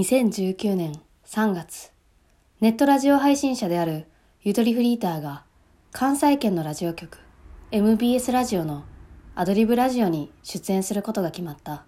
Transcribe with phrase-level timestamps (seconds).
[0.00, 0.94] 2019年
[1.26, 1.92] 3月、
[2.62, 4.06] ネットラジオ配信者である
[4.40, 5.44] ゆとりフリーターが
[5.92, 7.18] 関西圏のラジオ局
[7.70, 8.84] MBS ラジオの
[9.34, 11.84] アドリブラジオに出演することが決まった。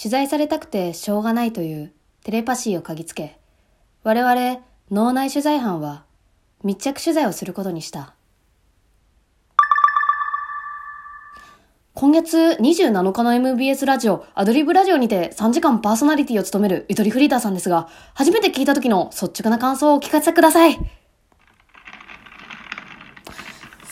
[0.00, 3.40] 取材されたくてしょうがないというテレパシーを嗅ぎつけ、
[4.04, 4.60] 我々
[4.92, 6.04] 脳内取材班は
[6.62, 8.14] 密着取材をすることにした。
[12.00, 20.78] 今月27日の MBS ラジオ、アドリブラジオにて3時間パーソナリティを務めるゆとりフリーターさんですが、初めて聞いた時の率直な感想をお聞かせください。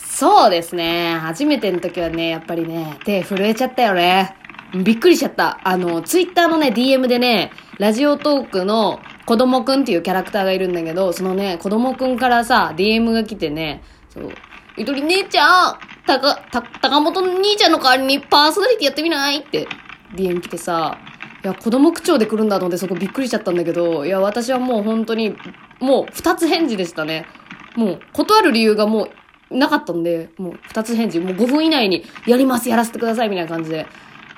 [0.03, 1.19] そうですね。
[1.19, 4.35] 初めての時はね、やっぱりね、手震えちゃったよね。
[4.73, 5.59] びっくりしちゃった。
[5.63, 14.31] あの、ツイッターのね、DM でね、ラジオトークの子供くんっていうキャラクターがいるんだけど、そのね、子供くんからさ、DM が来てね、そう、
[14.77, 19.67] ゆとり姉ちゃん、たか、た、高本の兄ちゃんの代わりにパーソナリティやってみないって
[20.15, 20.97] DM 来てさ、
[21.43, 25.35] いや、子供口調で来るんだと思ってそこびっくりしちゃったんだけど、いや、私はもう本当に、
[25.79, 27.27] もう二つ返事でしたね。
[27.75, 29.07] もう、断る理由がも
[29.51, 33.85] うなかったんで、もう二つ返事、もう5分以内にやります、やらせてくださいみたいな感じで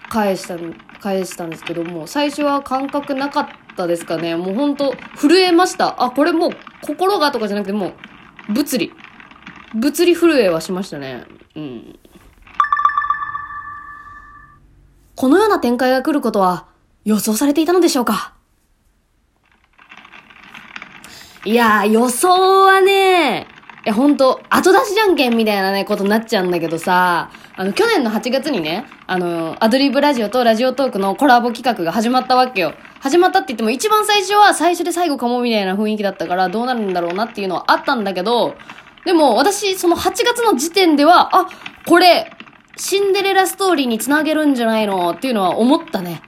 [0.09, 0.57] 返した、
[0.99, 3.47] 返したんですけども、最初は感覚なかっ
[3.77, 4.35] たですかね。
[4.35, 6.03] もう本当震えました。
[6.03, 7.93] あ、これもう心がとかじゃなくても
[8.49, 8.93] う、物理。
[9.73, 11.40] 物理震えはしましたね。
[11.55, 11.99] うん。
[15.15, 16.65] このような展開が来ることは
[17.05, 18.33] 予想されていたのでしょうか？
[21.43, 23.47] いやー、予想はね、
[23.83, 32.75] いや、ほんと、後出しじゃんけんみたいなね、ことになっちゃうんだけどさ、あの、去年の8月にね、あの、アドリブラジオとラジオトークのコラボ企画が始まったわけよ。
[32.99, 38.55] 始まったって言っても一番最初は最初で最後かもみたいな雰囲気だったからどうなるんだろうなっていうのはあったんだけど、
[39.05, 41.47] でも私、その8月の時点では、あ、
[41.87, 42.31] これ、
[42.77, 46.21] シンデレラストーリーにつなげるんじゃないのっていうのは思ったね。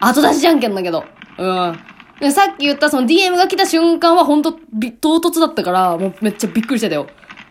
[0.00, 1.04] 後出しじゃんけんだけど。
[1.38, 2.32] うん。
[2.32, 7.06] さっき言ったその DM が来た瞬間はほんとび唐突だったから、もうめっちゃびっくりしてたよ。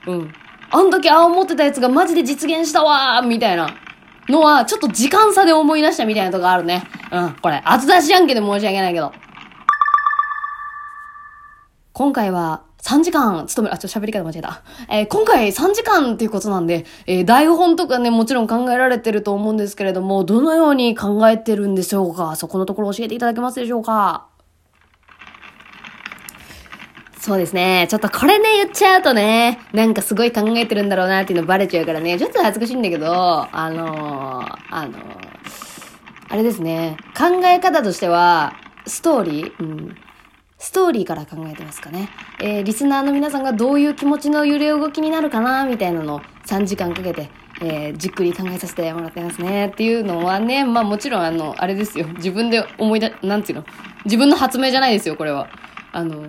[0.07, 0.33] うん。
[0.71, 3.69] あの時ああ思ってたやつがマジで実現したわーみたいな
[4.29, 6.83] のは、ちょっと時間差で思い出したみたいなとこあるね。
[7.11, 7.35] うん。
[7.41, 9.11] これ、後出しじゃんけんで申し訳ないけど。
[11.93, 14.63] 今回は3時間務める、あ、ちょっと喋り方間違えた。
[14.89, 22.35] えー今回3時間っていうことなんで、えー台本とかね、もちろん考えられてると思うんですけれども、どのように考えてるんでしょうか？
[22.35, 24.27] そこのところ教えていただけますでしょうか？
[27.19, 27.85] そうですね。
[27.89, 35.29] ちょっとこれね、言っちゃうとね、なんかすごい考えてるんだろうなっていうのバレちゃうからね、ちょっと恥ずかしいんだけど、あのーあのー
[36.31, 38.53] あれですね、考え方としては、
[38.87, 39.97] ストーリー、うん、
[40.61, 42.09] ストーリーから考えてますかね。
[42.41, 47.29] えー、リスナーの皆さんがどういう気持ちの揺れ動きになるかな、みたいなのを3時間かけて、
[47.61, 49.67] えー、じっくり考えさせてもらってますね。
[49.67, 52.07] っていうのはね、まあもちろんあの、あれですよ。
[52.17, 53.65] 自分で思い出、なんていうの？
[54.03, 55.47] 自分の発明じゃないですよ、これは。
[55.93, 56.27] あの、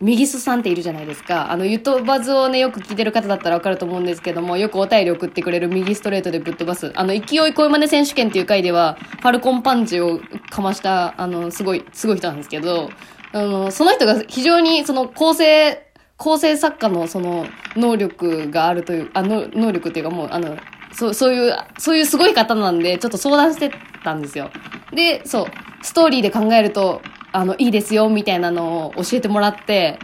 [0.00, 1.50] 右すさんっているじゃないですか。
[1.50, 6.92] あの、ゆとばずをね、よく聞いてる方だったらわかると思うんですけども、よくお便り送ってくれる右ストレートでぶっ飛ばす。
[6.94, 10.20] あの、勢い声真似選手権っていう回では、ファルコンパンチを
[10.50, 12.90] かました、あの、すごい、すごい人なんですけど、
[13.32, 15.86] あの、その人が非常に、その、構成、
[16.18, 20.58] 構成作家のその、能力があるという、あの、能力っていうかもう、あの、
[20.92, 23.70] そう、そういう、そういうすごい方なんで、ちょっと相談して
[24.04, 24.50] たんですよ。
[24.92, 25.46] で、そう、
[25.80, 27.00] ストーリーで考えると、
[27.36, 29.98] あの、いいですよ、みたいなのを教えてもらって、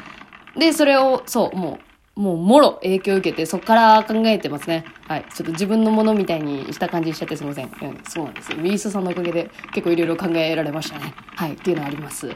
[0.54, 1.78] で、それを、そう、も
[2.15, 4.84] う、もう、もろ影響を受けて、そこから考えてますね。
[5.09, 5.25] はい。
[5.32, 7.65] ちょっと自分のものみたいにした感じにしちゃってすいません。
[7.65, 8.59] うん、そうなんですよ。
[8.59, 11.15] ミースさんのおかげで結構いろいろ考えられましたね。
[11.34, 11.54] はい。
[11.54, 12.28] っていうのはあります。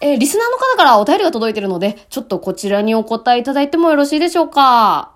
[0.00, 5.12] えーリスナーの方からお便りが届いてるので、ちょっとこちらにお答えいただいてもよろしいでしょうか？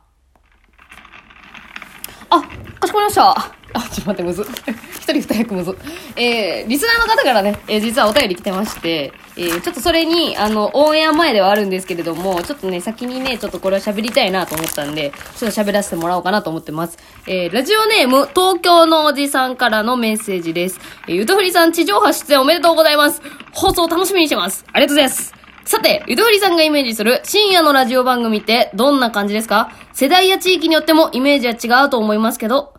[2.30, 2.40] あ、
[2.78, 3.57] かしこまりました。
[3.74, 4.46] あ、ちょっと待って、むず。
[4.96, 5.76] 一人二役むず。
[6.16, 16.98] えー、リスナーの方からね、えー実はお便り来てまして、えー、ちょっとそれに、あの、オンエア前ではあるんですけれども、ちょっとね、先にね、ちょっとこれは喋りたいなと思ったんで、ちょっと喋らせてもらおうかなと思ってます。
[17.26, 20.80] えー、ラジオネーム、東京のおじさんからのメッセージです。
[21.06, 23.20] えー、ゆとふりさん地上波出演おめでとうございます。
[23.52, 24.64] 放送楽しみにしてます。
[24.72, 25.34] ありがとうございます。
[25.64, 29.70] さて、ゆとふりさんがイメージする深夜のラジオ番組ってどんな感じですか？
[29.92, 32.72] 世代や地域によってもイメージは違うと思いますけど、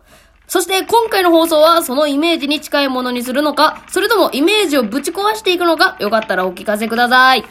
[0.50, 7.44] そして今回の放送はそのイメージに近いものにするのか、それともイメージをぶち壊していくのか、よかったらお聞かせください。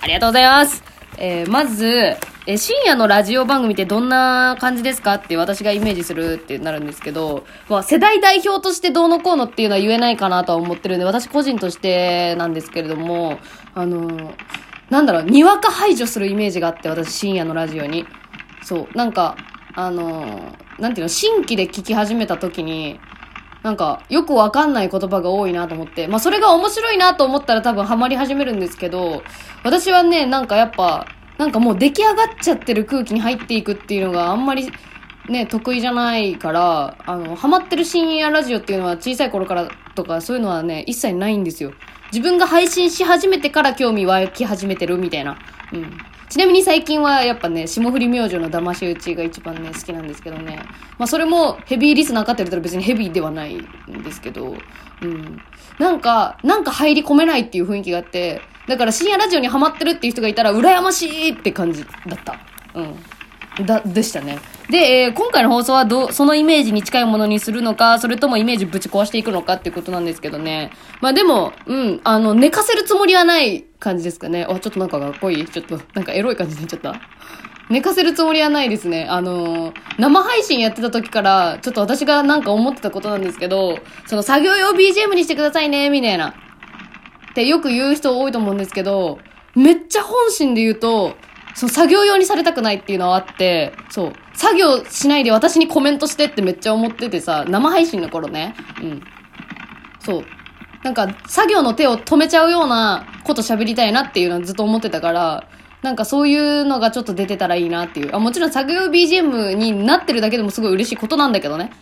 [0.00, 0.82] ありがとうございます。
[1.18, 2.16] えー、まず、
[2.46, 13.40] え深夜のラジオ番組ってどんな感じですかって私がイメージするってなるんですけど、まあ世代代表としてどうのこうのっていうのは言えないかなとは思ってるんで、私個人としてなんですけれども、
[13.74, 14.34] あのー
[14.88, 18.06] なんだろう、にわか排除するイメージがあって、私深夜のラジオに。
[18.62, 19.36] そう、なんか、
[19.74, 23.00] あのーなんていうの、新規で聞き始めた時に、
[23.62, 26.06] なんか、よくわかんない言葉が多いなと思って。
[26.06, 29.22] まあ、それが面白いなと思ったら多分ハマり始めるんですけど、
[29.64, 31.06] 私はね、なんかやっぱ、
[31.38, 34.72] なんかもう出来上がっちゃってる空気に入っていくっていうのがあんまり
[35.28, 41.72] ね、得意じゃないから、あの、ハマってる深夜ラジオっていうのは小さい頃からとかそういうのはね、一切ないんですよ。
[42.10, 45.38] 自分が配信し始めてから興味湧き始めてるみたいな。
[45.72, 45.98] うん。
[46.28, 50.60] ちなみに最近はやっぱね、霜降り明星の騙し討ちが一番ね、好きなんですけどね。
[50.98, 54.54] まあそれもヘビーリスナーかって言ったら別にヘビーではないんですけど、
[55.02, 55.40] うん。
[55.78, 62.38] なんか、なんか入り込めないっていう雰囲気があって、だから深夜ラジオにハマってるっていう人がいたら羨ましいって感じだった。
[62.74, 62.96] うん。
[63.60, 64.38] だ、でしたね。
[64.70, 70.70] で、えー今回の放送はど、そのイメージに近いものにするのか、それともイメージぶち壊していくのかっていうことなんですけどね。
[71.00, 74.46] まあでも、うん、あの、寝かせるつもりはない感じですかね。
[74.48, 75.46] あ、ちょっとなんかかっこいい。
[75.46, 77.00] ちょっと、なんかエロい感じになっちゃった。
[77.70, 79.06] 寝かせるつもりはないですね。
[79.08, 86.28] あのー生配信やってた時から、ちょっと私がなんか思ってたことなんですけど、その作業用 BGM にしてくださいね、みたいな。
[86.28, 89.18] ってよく言う人多いと思うんですけど、
[89.54, 91.16] めっちゃ本心で言うと、
[91.58, 98.54] そう、作業用にされたくないっていうのはあって、そう、作業しないで私にコメントしてってめっちゃ思っててさ、生配信の頃ね。
[98.80, 99.02] うん。
[99.98, 100.24] そう。
[100.84, 105.48] なんか、作業の手を止めちゃうようなこと喋りたいなっていうのはずっと思ってたから、
[105.82, 108.14] なんかそういうのがちょっと出てたらいいなっていう。
[108.14, 111.72] あ、もちろん作業 BGM になってるだけでもすごい嬉しいことなんだけどね。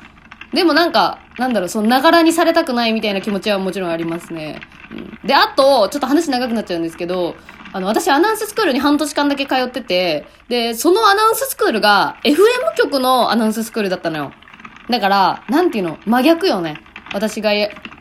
[0.55, 4.62] でもなんか、なんだろう、その、ながらにされたくないみたいな気持ちはもちろんありますね。
[4.90, 5.19] うん。
[5.26, 7.37] で、あと、ちょっと話長くなっちゃうんですけど、
[7.72, 12.36] あの、私アナウンススクールに半年間だけ通ってて、で、そのアナウンススクールが FM
[12.76, 14.32] 局のアナウンススクールだったのよ。
[14.88, 16.80] だから、なんていうの、真逆よね。
[17.12, 17.50] 私が、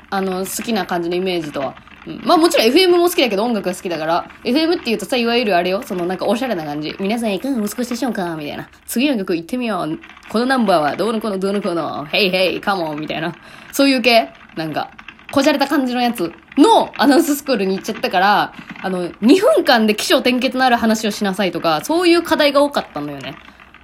[0.09, 1.75] あの、好きな感じのイメージとは。
[2.07, 6.95] うん、まあもちろん FM も好きだけど音楽が好きだから、FM って言うとさ、いわゆるあれよ、そのなんかおしゃれな感じ。
[6.99, 8.69] 皆さんいかがお過ごしでしょうかみたいな。
[8.85, 9.99] 次の曲行ってみよう。
[10.29, 13.33] このナンバーはどうのこのどうのこの、ヘイヘイ、カモンみたいな。
[13.71, 14.29] そういう系？
[14.55, 14.91] なんか、
[15.31, 23.35] こじゃれた感じのやつのアナウンススクールに行っちゃったから、あの、2分間で起承転結のある話をしなさいとか、そういう課題が多かったのよね。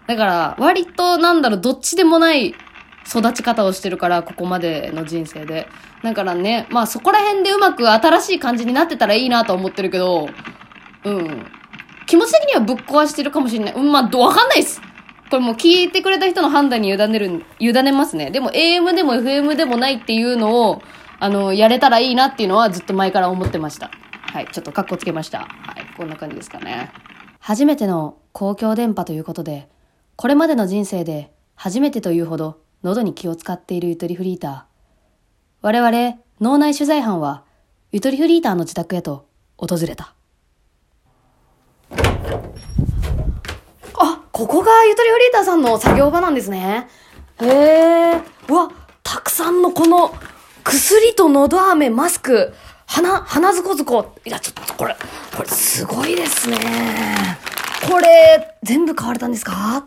[0.07, 2.55] だから、割となんだろう、どっちでもない
[3.07, 5.67] 育ち方をしてるから、ここまでの人生で。
[6.03, 10.29] だからね、まあそこら辺でうまく新しい感じになってたらいいなと思ってるけど、
[11.03, 11.45] うん。
[12.07, 13.73] 気持ち的にはぶっ壊してるかもしれない。
[13.73, 14.81] うん、まあ、わかんないっす。
[15.29, 18.31] これもう聞いてくれた人の判断に委ねる、委ねますね。
[18.31, 20.81] でも AM でも FM でもないっていうのを、
[21.21, 23.91] あの、やれたらいいなっていうのはずっと前から思ってました。
[24.33, 25.41] はい、ちょっとカッコつけました。
[25.41, 25.45] は
[25.79, 26.91] い、こんな感じですかね。
[27.37, 29.69] 初めての公共電波ということで、
[30.15, 34.63] これまでの人生で初めてというほど喉に気を使っているゆとりフリーター。
[35.61, 37.43] 我々、脳内取材班は、
[37.91, 39.27] ゆとりフリーターの自宅へと
[39.57, 40.15] 訪れた。
[43.93, 46.87] あ、ここがゆとりフリーターさんの作業場なんですね。
[47.39, 48.21] へえ。
[48.49, 48.71] うわ、
[49.03, 50.15] たくさんのこの、
[50.63, 52.53] 薬とのど飴、マスク、
[52.85, 54.15] 鼻、鼻ずこずこ。
[54.25, 54.95] いや、ちょっとこれ、
[55.35, 56.57] これすごいですね。
[57.89, 59.85] これ、全部買われたんですか？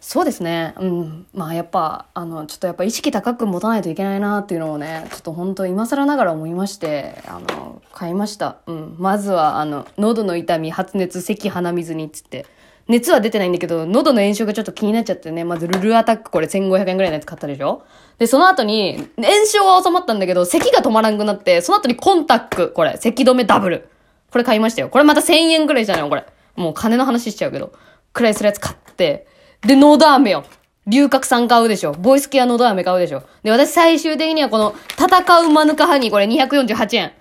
[0.00, 0.74] そうですね。
[0.78, 1.26] うん。
[1.34, 8.56] まあやっぱ、あの、ちょっとやっぱ意識高く持たないといけないなっていうのをね、ちょっと本当今更ながら思いまして、あの、買いました。
[8.66, 8.96] うん。
[8.98, 12.46] まずは、あの、喉の痛み、発熱、咳、鼻水にっつって。
[12.88, 17.82] 熱は出てないんだけど、喉の炎症がちょっと気になっちゃってね、まずルルアタックこれ1500円ぐらいのやつ買ったでしょ？
[18.18, 23.88] で、その後に、炎症は収まったんだけど、咳が止まらんくなって、その後にコンタック、これ、咳止めダブル。
[24.30, 24.88] これ買いましたよ。
[24.88, 26.26] これまた1000円ぐらいじゃないのこれ。
[26.56, 27.72] もう金の話しちゃうけど。
[28.12, 29.26] くらいするやつ買って。
[29.60, 30.44] で、ノーダーメよ。
[30.86, 31.92] 龍角散買うでしょ。
[31.92, 33.22] ボイスケアノーダーメ買うでしょ。
[33.42, 37.12] で、私最終的にはこの、戦うマヌカハニー、これ248円。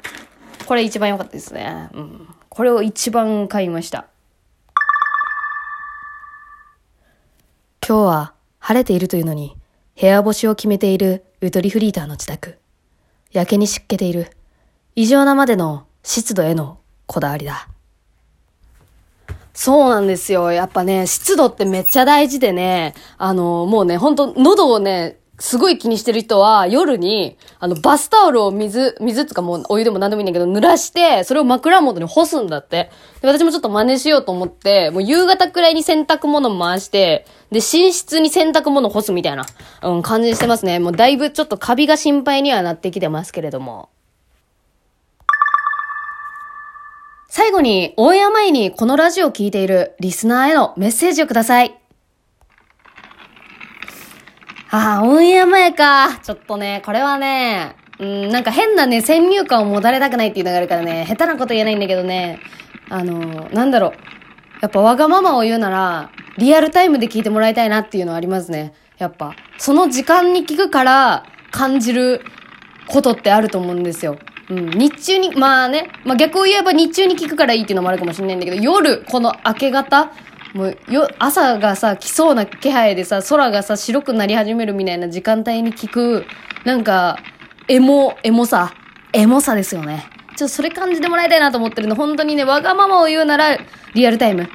[0.65, 1.89] これ一番良かったですね。
[1.93, 2.27] うん。
[2.49, 4.07] これを一番買いました。
[7.87, 9.55] 今日は晴れているというのに、
[9.97, 12.57] 部屋干しを決めているゆとりフリーターの自宅。
[13.31, 14.29] やけに湿気ている。
[14.95, 17.69] 異常なまでの湿度へのこだわりだ。
[19.53, 20.51] そうなんですよ。
[20.51, 32.89] やっぱね、湿度ってめっちゃ大事でね、あの、もうね、ほんと、喉をね、すごい気にしてる人は、夜に、あの、バスタオルを水、水つかもうお湯でも何でもいいんだけど、濡らして、それを枕元に干すんだって。
[33.21, 39.45] で、私もちょっと真似しようと思って、もう夕方くらいに洗濯物回して、で、寝室に洗濯物干すみたいな、
[39.83, 40.79] うん、感じにしてますね。
[40.79, 43.89] もうだいぶちょっとカビが心配にはなってきてますけれども。
[47.29, 51.86] 最後に、オンエア前にこのラジオを聞いているリスナーへのメッセージをください。
[54.69, 56.19] ああ、オンエア前か。
[56.21, 62.39] ちょっとね、これはね、うん、なんか変なね、先入観を持たれたくないっていうのがあるからね、下手なこと言えないんだけどね、
[62.89, 63.91] あの、なんだろう。
[64.61, 68.73] やっぱわがままを言うなら、リアルタイムで聞いてもらいたいなっていうのはありますね。
[68.97, 69.35] やっぱ。
[69.57, 72.21] その時間に聞くから感じる
[72.87, 74.17] ことってあると思うんですよ。
[74.49, 74.69] うん。
[74.71, 80.11] 日中に、まあね、まあ逆を言えば日中に聞くからいいっていうのもあるかもしれないんだけど、夜、この明け方、
[80.57, 86.25] もう、よ、朝がさ、来そうな気配でさ、空がさ、白くなり始めるみたいな時間帯に聞く、
[86.65, 87.19] なんか、
[87.67, 88.73] エモ、エモさ、
[89.13, 90.05] エモさですよね。
[90.35, 93.55] ちょっとそれ感じてもらいたいなと思ってるの、本当にね、わがままを言うなら、
[93.93, 94.49] リアルタイム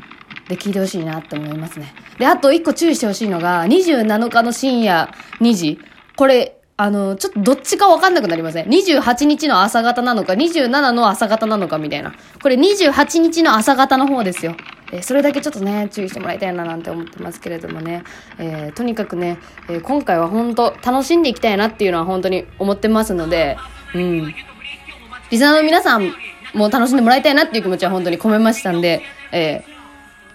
[0.48, 1.94] で聞いてほしいなって思いますね。
[2.18, 5.08] で、あと一個注意してほしいのが、27日の深夜
[5.40, 5.78] 2時。
[6.16, 8.66] これ、あの、ちょっとどっちかわかんなくなりません。
[8.66, 12.12] 28日の朝方なのか、27の朝方なのかみたいな。
[12.42, 14.56] これ28日の朝方の方ですよ。
[14.92, 18.04] え、それだけちょっとね、注意してもらいたいななんて思ってますけれどもね。
[18.38, 19.38] えー、とにかくね、
[19.70, 23.56] え、今回は本当楽しんでいきたいなっていうのは本当に思ってますので、
[23.94, 24.34] うん。
[25.30, 26.12] リスナーの皆さん
[26.52, 29.00] も楽しんでもらいたいなっていう気持ちは本当に込めましたんで、
[29.32, 29.64] え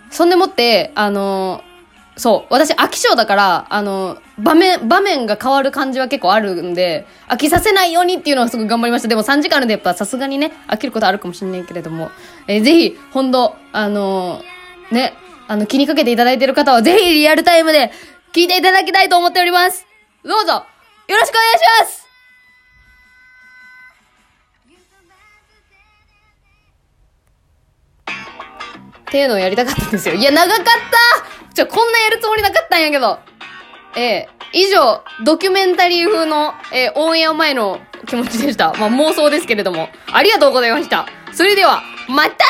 [0.10, 1.64] ー、そんでもって、あの
[2.18, 2.54] そう。
[2.54, 9.08] 私、飽き性だから、あの、場面、場面が変わる感じは結構あるんで、飽きさせないようにっていうのはすごい頑張りました。
[9.08, 12.10] でも3時間あるんでやっぱさすがにね、飽きることあるかもしれないけれども、
[12.48, 15.14] えー、ぜひ、本当あのー、ね、
[15.48, 17.92] あの、気にかけていただいている方はぜひリアルタイムで
[18.34, 19.86] 聞いていただきたいと思っております。
[20.24, 20.64] どうぞ、よ
[21.10, 22.08] ろしくお願いします
[29.08, 30.16] っていうのをやりたかったんですよ。
[30.16, 31.07] いや、長かった
[31.58, 33.18] ちょ、こんなやるつもりなかったんやけど。
[33.96, 38.76] えー、以上、ドキュメンタリー風の、えー、オンエア前の気持ちでした。
[38.78, 39.90] まあ、妄想ですけれども。
[40.14, 41.08] ありがとうございました。
[41.34, 42.46] それでは、また